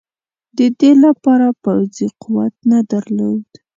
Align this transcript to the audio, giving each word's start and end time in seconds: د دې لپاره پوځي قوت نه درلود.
د 0.57 0.59
دې 0.79 0.91
لپاره 1.03 1.47
پوځي 1.63 2.07
قوت 2.21 2.53
نه 2.71 2.79
درلود. 2.91 3.47